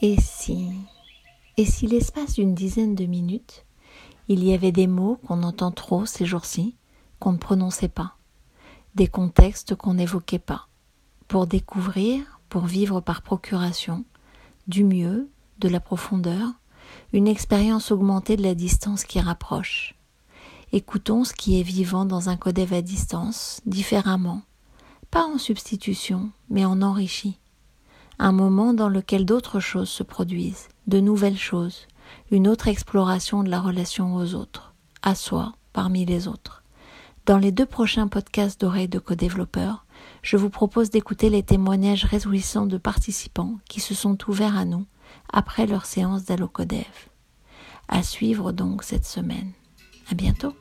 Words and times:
Et 0.00 0.20
si, 0.20 0.70
et 1.56 1.64
si 1.64 1.88
l'espace 1.88 2.34
d'une 2.34 2.54
dizaine 2.54 2.94
de 2.94 3.04
minutes, 3.06 3.64
il 4.28 4.44
y 4.44 4.54
avait 4.54 4.70
des 4.70 4.86
mots 4.86 5.18
qu'on 5.26 5.42
entend 5.42 5.72
trop 5.72 6.06
ces 6.06 6.24
jours-ci, 6.24 6.76
qu'on 7.18 7.32
ne 7.32 7.38
prononçait 7.38 7.88
pas, 7.88 8.14
des 8.94 9.08
contextes 9.08 9.74
qu'on 9.74 9.94
n'évoquait 9.94 10.38
pas, 10.38 10.68
pour 11.26 11.48
découvrir, 11.48 12.40
pour 12.48 12.66
vivre 12.66 13.00
par 13.00 13.22
procuration, 13.22 14.04
du 14.68 14.84
mieux, 14.84 15.28
de 15.58 15.68
la 15.68 15.80
profondeur, 15.80 16.46
une 17.12 17.26
expérience 17.26 17.90
augmentée 17.90 18.36
de 18.36 18.44
la 18.44 18.54
distance 18.54 19.02
qui 19.02 19.18
rapproche. 19.18 19.96
Écoutons 20.70 21.24
ce 21.24 21.34
qui 21.34 21.58
est 21.58 21.64
vivant 21.64 22.04
dans 22.04 22.28
un 22.28 22.36
codev 22.36 22.72
à 22.72 22.82
distance, 22.82 23.60
différemment, 23.66 24.42
pas 25.10 25.24
en 25.24 25.38
substitution, 25.38 26.30
mais 26.50 26.64
en 26.64 26.82
enrichi. 26.82 27.40
Un 28.18 28.32
moment 28.32 28.74
dans 28.74 28.88
lequel 28.88 29.24
d'autres 29.24 29.60
choses 29.60 29.88
se 29.88 30.02
produisent, 30.02 30.68
de 30.86 31.00
nouvelles 31.00 31.38
choses, 31.38 31.86
une 32.30 32.48
autre 32.48 32.68
exploration 32.68 33.42
de 33.42 33.50
la 33.50 33.60
relation 33.60 34.16
aux 34.16 34.34
autres, 34.34 34.74
à 35.02 35.14
soi, 35.14 35.52
parmi 35.72 36.04
les 36.04 36.26
autres. 36.26 36.62
Dans 37.26 37.38
les 37.38 37.52
deux 37.52 37.66
prochains 37.66 38.08
podcasts 38.08 38.60
d'oreilles 38.60 38.88
de 38.88 38.98
co-développeurs, 38.98 39.84
je 40.22 40.36
vous 40.36 40.50
propose 40.50 40.90
d'écouter 40.90 41.30
les 41.30 41.42
témoignages 41.42 42.04
réjouissants 42.04 42.66
de 42.66 42.78
participants 42.78 43.58
qui 43.68 43.80
se 43.80 43.94
sont 43.94 44.18
ouverts 44.28 44.56
à 44.56 44.64
nous 44.64 44.86
après 45.32 45.66
leur 45.66 45.84
séance 45.84 46.24
d'Allocodev. 46.24 47.08
À 47.88 48.02
suivre 48.02 48.52
donc 48.52 48.82
cette 48.82 49.06
semaine. 49.06 49.52
À 50.10 50.14
bientôt. 50.14 50.54